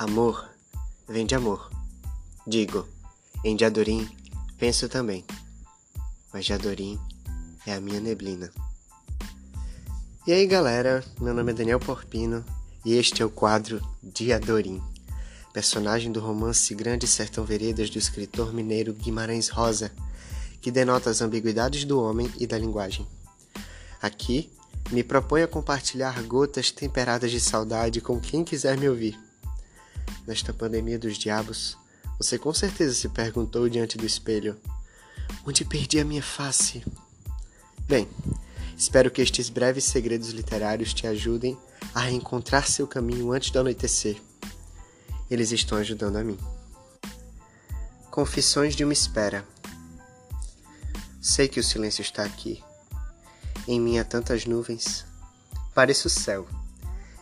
Amor 0.00 0.48
vem 1.06 1.26
de 1.26 1.34
amor. 1.34 1.70
Digo, 2.46 2.88
em 3.44 3.54
Diadorim 3.54 4.08
penso 4.56 4.88
também. 4.88 5.26
Mas 6.32 6.46
Diadorim 6.46 6.98
é 7.66 7.74
a 7.74 7.82
minha 7.82 8.00
neblina. 8.00 8.50
E 10.26 10.32
aí 10.32 10.46
galera, 10.46 11.04
meu 11.20 11.34
nome 11.34 11.52
é 11.52 11.54
Daniel 11.54 11.78
Porpino 11.78 12.42
e 12.82 12.94
este 12.94 13.20
é 13.20 13.26
o 13.26 13.28
quadro 13.28 13.86
Diadorim, 14.02 14.82
personagem 15.52 16.10
do 16.10 16.18
romance 16.18 16.74
Grande 16.74 17.06
Sertão 17.06 17.44
Veredas 17.44 17.90
do 17.90 17.98
escritor 17.98 18.54
mineiro 18.54 18.94
Guimarães 18.94 19.50
Rosa, 19.50 19.92
que 20.62 20.70
denota 20.70 21.10
as 21.10 21.20
ambiguidades 21.20 21.84
do 21.84 22.00
homem 22.00 22.32
e 22.38 22.46
da 22.46 22.56
linguagem. 22.56 23.06
Aqui 24.00 24.50
me 24.90 25.04
proponho 25.04 25.44
a 25.44 25.48
compartilhar 25.48 26.22
gotas 26.22 26.70
temperadas 26.70 27.30
de 27.30 27.38
saudade 27.38 28.00
com 28.00 28.18
quem 28.18 28.42
quiser 28.42 28.78
me 28.78 28.88
ouvir 28.88 29.28
nesta 30.26 30.52
pandemia 30.52 30.98
dos 30.98 31.16
diabos, 31.16 31.76
você 32.18 32.38
com 32.38 32.52
certeza 32.52 32.94
se 32.94 33.08
perguntou 33.08 33.68
diante 33.68 33.96
do 33.96 34.06
espelho: 34.06 34.56
onde 35.46 35.64
perdi 35.64 35.98
a 35.98 36.04
minha 36.04 36.22
face? 36.22 36.84
Bem, 37.88 38.08
espero 38.76 39.10
que 39.10 39.22
estes 39.22 39.48
breves 39.48 39.84
segredos 39.84 40.30
literários 40.30 40.92
te 40.92 41.06
ajudem 41.06 41.58
a 41.94 42.00
reencontrar 42.00 42.68
seu 42.68 42.86
caminho 42.86 43.32
antes 43.32 43.50
do 43.50 43.58
anoitecer. 43.58 44.20
Eles 45.30 45.50
estão 45.52 45.78
ajudando 45.78 46.16
a 46.16 46.24
mim. 46.24 46.38
Confissões 48.10 48.76
de 48.76 48.84
uma 48.84 48.92
espera. 48.92 49.46
Sei 51.20 51.48
que 51.48 51.60
o 51.60 51.64
silêncio 51.64 52.02
está 52.02 52.24
aqui. 52.24 52.62
Em 53.66 53.80
mim 53.80 53.98
há 53.98 54.04
tantas 54.04 54.44
nuvens. 54.44 55.06
Pareço 55.74 56.08
o 56.08 56.10
céu 56.10 56.46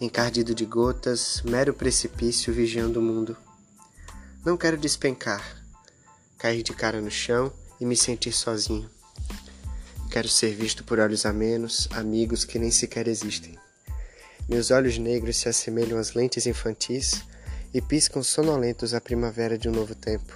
encardido 0.00 0.54
de 0.54 0.64
gotas, 0.64 1.42
mero 1.44 1.74
precipício 1.74 2.54
vigiando 2.54 3.00
o 3.00 3.02
mundo. 3.02 3.36
Não 4.42 4.56
quero 4.56 4.78
despencar, 4.78 5.62
cair 6.38 6.62
de 6.62 6.72
cara 6.72 7.02
no 7.02 7.10
chão 7.10 7.52
e 7.78 7.84
me 7.84 7.94
sentir 7.94 8.32
sozinho. 8.32 8.88
Quero 10.10 10.26
ser 10.26 10.54
visto 10.54 10.82
por 10.82 10.98
olhos 10.98 11.26
amenos, 11.26 11.86
amigos 11.92 12.44
que 12.44 12.58
nem 12.58 12.70
sequer 12.70 13.06
existem. 13.06 13.58
Meus 14.48 14.70
olhos 14.70 14.96
negros 14.96 15.36
se 15.36 15.48
assemelham 15.48 15.98
às 15.98 16.14
lentes 16.14 16.46
infantis 16.46 17.22
e 17.72 17.82
piscam 17.82 18.22
sonolentos 18.22 18.94
a 18.94 19.00
primavera 19.00 19.58
de 19.58 19.68
um 19.68 19.72
novo 19.72 19.94
tempo. 19.94 20.34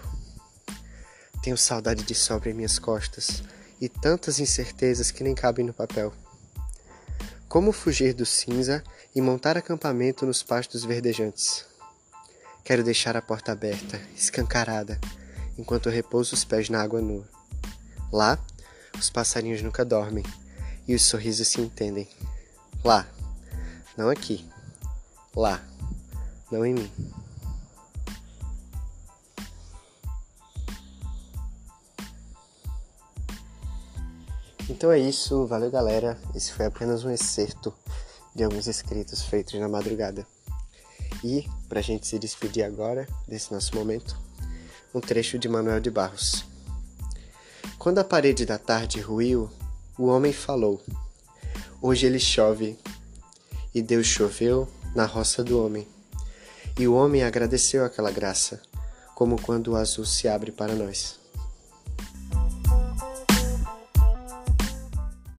Tenho 1.43 1.57
saudade 1.57 2.05
de 2.05 2.15
sobra 2.15 2.51
em 2.51 2.55
minhas 2.55 2.79
costas 2.79 3.43
e 3.81 3.89
tantas 3.89 4.39
incertezas 4.39 5.11
que 5.11 5.25
nem 5.25 5.35
cabem 5.35 5.65
no 5.65 5.73
papel. 5.73 6.13
Como 7.55 7.71
fugir 7.71 8.15
do 8.15 8.27
cinza 8.27 8.83
e 9.15 9.21
montar 9.21 9.57
acampamento 9.57 10.27
nos 10.27 10.43
pastos 10.43 10.85
verdejantes? 10.85 11.65
Quero 12.65 12.83
deixar 12.83 13.17
a 13.17 13.23
porta 13.23 13.53
aberta, 13.53 14.01
escancarada, 14.13 14.99
enquanto 15.57 15.89
repouso 15.89 16.35
os 16.35 16.45
pés 16.45 16.69
na 16.69 16.83
água 16.83 17.01
nua. 17.01 17.25
Lá, 18.13 18.45
os 18.99 19.09
passarinhos 19.09 19.63
nunca 19.63 19.85
dormem 19.85 20.25
e 20.89 20.97
os 20.97 21.03
sorrisos 21.03 21.47
se 21.47 21.61
entendem. 21.61 22.09
Lá, 22.83 23.07
não 23.97 24.11
aqui. 24.11 24.45
Lá, 25.33 25.65
não 26.51 26.67
em 26.67 26.75
mim. 26.75 26.91
Então 34.69 34.91
é 34.91 34.99
isso, 34.99 35.47
valeu 35.47 35.71
galera. 35.71 36.19
Esse 36.35 36.53
foi 36.53 36.65
apenas 36.65 37.05
um 37.05 37.11
excerto 37.11 37.73
de 38.35 38.43
alguns 38.43 38.67
escritos 38.67 39.23
feitos 39.23 39.61
na 39.61 39.69
madrugada. 39.69 40.27
E, 41.23 41.47
para 41.69 41.81
a 41.81 41.83
gente 41.83 42.07
se 42.07 42.19
despedir 42.19 42.65
agora 42.65 43.07
desse 43.29 43.53
nosso 43.53 43.75
momento, 43.77 44.19
um 44.95 45.01
trecho 45.01 45.39
de 45.39 45.49
Manuel 45.49 45.81
de 45.81 45.91
Barros. 45.91 46.45
Quando 47.79 47.99
a 47.99 48.05
parede 48.05 48.47
da 48.47 48.57
tarde 48.57 49.01
ruiu, 49.01 49.51
o 49.99 50.07
homem 50.07 50.33
falou: 50.33 50.83
Hoje 51.83 52.07
ele 52.07 52.19
chove. 52.19 52.79
E 53.75 53.83
Deus 53.83 54.07
choveu 54.07 54.69
na 54.95 55.05
roça 55.05 55.43
do 55.43 55.63
homem. 55.63 55.87
E 56.79 56.87
o 56.89 56.95
homem 56.95 57.23
agradeceu 57.23 57.85
aquela 57.85 58.11
graça, 58.11 58.63
como 59.15 59.41
quando 59.41 59.73
o 59.73 59.77
azul 59.77 60.07
se 60.07 60.27
abre 60.29 60.51
para 60.51 60.75
nós. 60.75 61.24